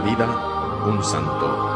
vida, 0.00 0.26
un 0.86 1.02
santo. 1.04 1.68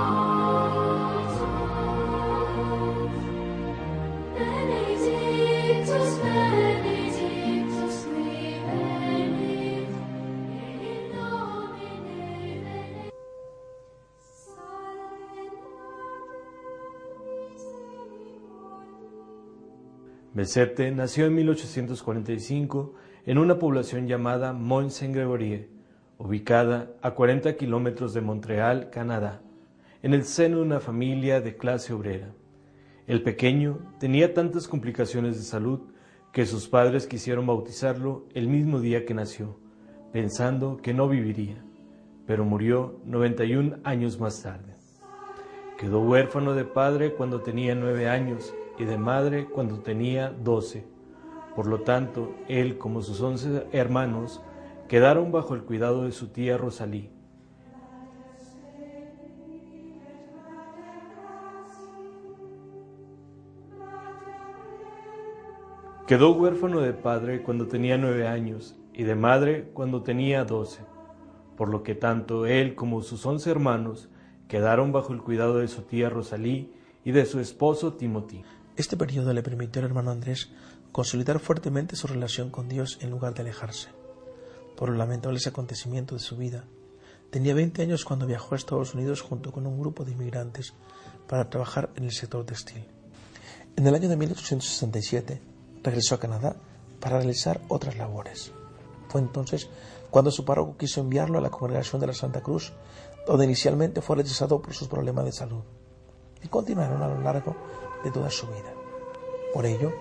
Becete 20.34 20.90
nació 20.90 21.26
en 21.26 21.36
1845 21.36 22.94
en 23.26 23.38
una 23.38 23.60
población 23.60 24.08
llamada 24.08 24.52
Mont-Saint-Gregory, 24.52 25.81
ubicada 26.22 26.94
a 27.02 27.10
40 27.10 27.56
kilómetros 27.56 28.14
de 28.14 28.20
Montreal, 28.20 28.90
Canadá, 28.90 29.42
en 30.04 30.14
el 30.14 30.24
seno 30.24 30.58
de 30.58 30.62
una 30.62 30.78
familia 30.78 31.40
de 31.40 31.56
clase 31.56 31.92
obrera. 31.92 32.32
El 33.08 33.24
pequeño 33.24 33.80
tenía 33.98 34.32
tantas 34.32 34.68
complicaciones 34.68 35.36
de 35.36 35.42
salud 35.42 35.80
que 36.32 36.46
sus 36.46 36.68
padres 36.68 37.08
quisieron 37.08 37.44
bautizarlo 37.48 38.28
el 38.34 38.46
mismo 38.46 38.78
día 38.78 39.04
que 39.04 39.14
nació, 39.14 39.58
pensando 40.12 40.76
que 40.76 40.94
no 40.94 41.08
viviría, 41.08 41.64
pero 42.24 42.44
murió 42.44 43.00
91 43.04 43.78
años 43.82 44.20
más 44.20 44.44
tarde. 44.44 44.76
Quedó 45.76 46.02
huérfano 46.02 46.54
de 46.54 46.64
padre 46.64 47.14
cuando 47.14 47.40
tenía 47.40 47.74
nueve 47.74 48.08
años 48.08 48.54
y 48.78 48.84
de 48.84 48.96
madre 48.96 49.46
cuando 49.46 49.80
tenía 49.80 50.30
doce. 50.30 50.84
Por 51.56 51.66
lo 51.66 51.80
tanto, 51.80 52.32
él, 52.46 52.78
como 52.78 53.02
sus 53.02 53.20
once 53.20 53.66
hermanos, 53.72 54.40
quedaron 54.92 55.32
bajo 55.32 55.54
el 55.54 55.62
cuidado 55.62 56.04
de 56.04 56.12
su 56.12 56.26
tía 56.26 56.58
Rosalí. 56.58 57.08
Quedó 66.06 66.32
huérfano 66.32 66.82
de 66.82 66.92
padre 66.92 67.42
cuando 67.42 67.68
tenía 67.68 67.96
nueve 67.96 68.28
años 68.28 68.76
y 68.92 69.04
de 69.04 69.14
madre 69.14 69.70
cuando 69.72 70.02
tenía 70.02 70.44
doce, 70.44 70.82
por 71.56 71.70
lo 71.70 71.82
que 71.82 71.94
tanto 71.94 72.44
él 72.44 72.74
como 72.74 73.00
sus 73.00 73.24
once 73.24 73.50
hermanos 73.50 74.10
quedaron 74.46 74.92
bajo 74.92 75.14
el 75.14 75.22
cuidado 75.22 75.56
de 75.56 75.68
su 75.68 75.84
tía 75.84 76.10
Rosalí 76.10 76.70
y 77.02 77.12
de 77.12 77.24
su 77.24 77.40
esposo 77.40 77.94
Timothy. 77.94 78.42
Este 78.76 78.98
periodo 78.98 79.32
le 79.32 79.42
permitió 79.42 79.80
al 79.80 79.86
hermano 79.86 80.10
Andrés 80.10 80.52
consolidar 80.92 81.38
fuertemente 81.38 81.96
su 81.96 82.08
relación 82.08 82.50
con 82.50 82.68
Dios 82.68 82.98
en 83.00 83.08
lugar 83.08 83.32
de 83.32 83.40
alejarse. 83.40 84.01
Por 84.76 84.88
los 84.88 84.98
lamentables 84.98 85.46
acontecimientos 85.46 86.20
de 86.20 86.26
su 86.26 86.36
vida, 86.36 86.64
tenía 87.30 87.54
20 87.54 87.82
años 87.82 88.04
cuando 88.04 88.26
viajó 88.26 88.54
a 88.54 88.58
Estados 88.58 88.94
Unidos 88.94 89.20
junto 89.20 89.52
con 89.52 89.66
un 89.66 89.78
grupo 89.78 90.04
de 90.04 90.12
inmigrantes 90.12 90.74
para 91.28 91.48
trabajar 91.48 91.90
en 91.96 92.04
el 92.04 92.12
sector 92.12 92.44
textil. 92.44 92.84
En 93.76 93.86
el 93.86 93.94
año 93.94 94.08
de 94.08 94.16
1867 94.16 95.40
regresó 95.82 96.14
a 96.14 96.20
Canadá 96.20 96.56
para 97.00 97.18
realizar 97.18 97.60
otras 97.68 97.96
labores. 97.96 98.52
Fue 99.08 99.20
entonces 99.20 99.68
cuando 100.10 100.30
su 100.30 100.44
párroco 100.44 100.76
quiso 100.76 101.00
enviarlo 101.00 101.38
a 101.38 101.40
la 101.40 101.50
congregación 101.50 102.00
de 102.00 102.06
la 102.06 102.12
Santa 102.12 102.42
Cruz, 102.42 102.72
donde 103.26 103.46
inicialmente 103.46 104.02
fue 104.02 104.16
rechazado 104.16 104.60
por 104.60 104.74
sus 104.74 104.88
problemas 104.88 105.24
de 105.24 105.32
salud, 105.32 105.62
y 106.42 106.48
continuaron 106.48 107.02
a 107.02 107.08
lo 107.08 107.20
largo 107.20 107.56
de 108.04 108.10
toda 108.10 108.30
su 108.30 108.46
vida. 108.46 108.74
Por 109.54 109.64
ello, 109.64 109.92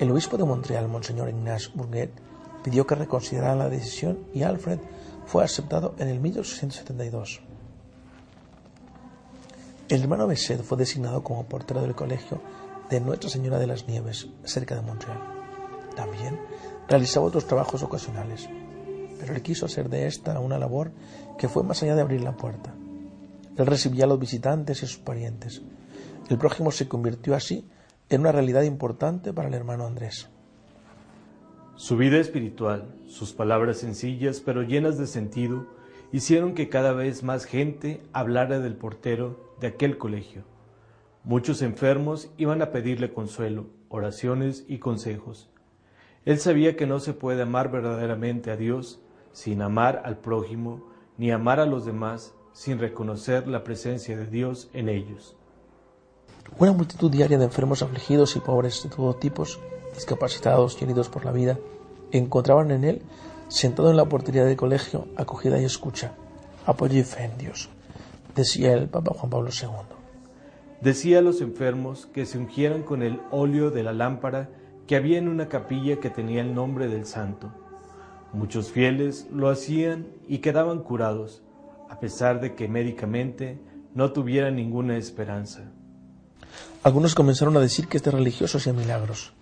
el 0.00 0.10
obispo 0.10 0.36
de 0.36 0.44
Montreal, 0.44 0.88
Monseñor 0.88 1.28
Ignace 1.28 1.70
Bourget, 1.74 2.10
pidió 2.62 2.86
que 2.86 2.94
reconsideraran 2.94 3.58
la 3.58 3.68
decisión 3.68 4.18
y 4.32 4.42
Alfred 4.42 4.78
fue 5.26 5.44
aceptado 5.44 5.94
en 5.98 6.08
el 6.08 6.20
1872. 6.20 7.40
El 9.88 10.02
hermano 10.02 10.26
Besset 10.26 10.62
fue 10.62 10.78
designado 10.78 11.22
como 11.22 11.44
portero 11.44 11.82
del 11.82 11.94
colegio 11.94 12.40
de 12.88 13.00
Nuestra 13.00 13.28
Señora 13.28 13.58
de 13.58 13.66
las 13.66 13.86
Nieves, 13.88 14.28
cerca 14.44 14.74
de 14.74 14.82
Montreal. 14.82 15.20
También 15.94 16.40
realizaba 16.88 17.26
otros 17.26 17.46
trabajos 17.46 17.82
ocasionales, 17.82 18.48
pero 19.20 19.34
él 19.34 19.42
quiso 19.42 19.66
hacer 19.66 19.88
de 19.88 20.06
esta 20.06 20.38
una 20.40 20.58
labor 20.58 20.92
que 21.38 21.48
fue 21.48 21.62
más 21.62 21.82
allá 21.82 21.94
de 21.94 22.00
abrir 22.00 22.22
la 22.22 22.36
puerta. 22.36 22.74
Él 23.56 23.66
recibía 23.66 24.04
a 24.04 24.08
los 24.08 24.18
visitantes 24.18 24.80
y 24.80 24.86
a 24.86 24.88
sus 24.88 24.98
parientes. 24.98 25.62
El 26.28 26.38
prójimo 26.38 26.70
se 26.70 26.88
convirtió 26.88 27.34
así 27.34 27.68
en 28.08 28.22
una 28.22 28.32
realidad 28.32 28.62
importante 28.62 29.32
para 29.32 29.48
el 29.48 29.54
hermano 29.54 29.86
Andrés. 29.86 30.28
Su 31.74 31.96
vida 31.96 32.18
espiritual, 32.18 32.94
sus 33.06 33.32
palabras 33.32 33.78
sencillas 33.78 34.40
pero 34.40 34.62
llenas 34.62 34.98
de 34.98 35.06
sentido, 35.06 35.66
hicieron 36.12 36.54
que 36.54 36.68
cada 36.68 36.92
vez 36.92 37.22
más 37.22 37.44
gente 37.46 38.02
hablara 38.12 38.60
del 38.60 38.76
portero 38.76 39.54
de 39.60 39.68
aquel 39.68 39.96
colegio. 39.96 40.44
Muchos 41.24 41.62
enfermos 41.62 42.30
iban 42.36 42.60
a 42.62 42.70
pedirle 42.70 43.12
consuelo, 43.12 43.66
oraciones 43.88 44.64
y 44.68 44.78
consejos. 44.78 45.48
Él 46.24 46.38
sabía 46.38 46.76
que 46.76 46.86
no 46.86 47.00
se 47.00 47.14
puede 47.14 47.42
amar 47.42 47.70
verdaderamente 47.70 48.50
a 48.50 48.56
Dios 48.56 49.00
sin 49.32 49.62
amar 49.62 50.02
al 50.04 50.18
prójimo, 50.18 50.90
ni 51.16 51.30
amar 51.30 51.58
a 51.58 51.66
los 51.66 51.86
demás 51.86 52.34
sin 52.52 52.78
reconocer 52.78 53.48
la 53.48 53.64
presencia 53.64 54.16
de 54.16 54.26
Dios 54.26 54.68
en 54.74 54.88
ellos. 54.88 55.36
Una 56.58 56.72
multitud 56.72 57.10
diaria 57.10 57.38
de 57.38 57.44
enfermos 57.44 57.82
afligidos 57.82 58.36
y 58.36 58.40
pobres 58.40 58.82
de 58.82 58.90
todo 58.90 59.14
tipos, 59.14 59.58
discapacitados 59.94 60.76
y 60.80 60.84
heridos 60.84 61.08
por 61.08 61.24
la 61.24 61.32
vida, 61.32 61.58
encontraban 62.10 62.70
en 62.70 62.84
él, 62.84 63.02
sentado 63.48 63.90
en 63.90 63.96
la 63.96 64.06
portería 64.06 64.44
del 64.44 64.56
colegio, 64.56 65.06
acogida 65.16 65.60
y 65.60 65.64
escucha, 65.64 66.12
apoyo 66.66 66.98
y 66.98 67.02
fe 67.02 67.24
en 67.24 67.38
Dios, 67.38 67.68
decía 68.34 68.72
el 68.72 68.88
Papa 68.88 69.14
Juan 69.14 69.30
Pablo 69.30 69.50
II. 69.50 69.68
Decía 70.80 71.20
a 71.20 71.22
los 71.22 71.40
enfermos 71.40 72.06
que 72.06 72.26
se 72.26 72.38
ungieran 72.38 72.82
con 72.82 73.02
el 73.02 73.20
óleo 73.30 73.70
de 73.70 73.82
la 73.82 73.92
lámpara 73.92 74.50
que 74.86 74.96
había 74.96 75.18
en 75.18 75.28
una 75.28 75.48
capilla 75.48 76.00
que 76.00 76.10
tenía 76.10 76.40
el 76.40 76.54
nombre 76.54 76.88
del 76.88 77.06
santo. 77.06 77.52
Muchos 78.32 78.70
fieles 78.70 79.28
lo 79.30 79.48
hacían 79.48 80.08
y 80.26 80.38
quedaban 80.38 80.80
curados, 80.80 81.42
a 81.88 82.00
pesar 82.00 82.40
de 82.40 82.54
que 82.54 82.66
médicamente 82.66 83.60
no 83.94 84.12
tuvieran 84.12 84.56
ninguna 84.56 84.96
esperanza. 84.96 85.70
Algunos 86.82 87.14
comenzaron 87.14 87.56
a 87.56 87.60
decir 87.60 87.86
que 87.86 87.98
este 87.98 88.10
religioso 88.10 88.58
hacía 88.58 88.72
milagros. 88.72 89.32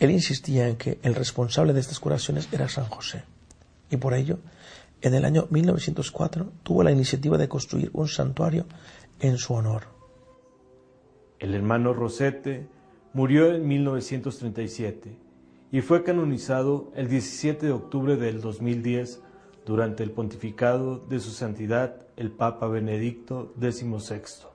Él 0.00 0.10
insistía 0.10 0.66
en 0.66 0.76
que 0.76 0.98
el 1.02 1.14
responsable 1.14 1.74
de 1.74 1.80
estas 1.80 2.00
curaciones 2.00 2.48
era 2.52 2.68
San 2.68 2.86
José. 2.86 3.22
Y 3.90 3.98
por 3.98 4.14
ello, 4.14 4.38
en 5.02 5.14
el 5.14 5.26
año 5.26 5.46
1904 5.50 6.50
tuvo 6.62 6.82
la 6.82 6.90
iniciativa 6.90 7.36
de 7.36 7.48
construir 7.48 7.90
un 7.92 8.08
santuario 8.08 8.66
en 9.20 9.36
su 9.36 9.52
honor. 9.52 9.84
El 11.38 11.54
hermano 11.54 11.92
Rosete 11.92 12.66
murió 13.12 13.54
en 13.54 13.68
1937 13.68 15.16
y 15.70 15.80
fue 15.82 16.02
canonizado 16.02 16.90
el 16.96 17.08
17 17.08 17.66
de 17.66 17.72
octubre 17.72 18.16
del 18.16 18.40
2010 18.40 19.20
durante 19.66 20.02
el 20.02 20.12
pontificado 20.12 20.98
de 20.98 21.20
su 21.20 21.30
santidad 21.30 22.06
el 22.16 22.30
Papa 22.30 22.68
Benedicto 22.68 23.52
XVI. 23.58 24.48